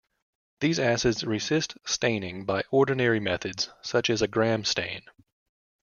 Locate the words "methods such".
3.19-4.09